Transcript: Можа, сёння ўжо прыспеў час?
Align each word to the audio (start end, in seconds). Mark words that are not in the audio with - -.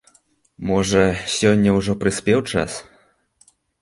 Можа, 0.69 1.03
сёння 1.37 1.69
ўжо 1.77 1.97
прыспеў 2.05 2.39
час? 2.55 2.71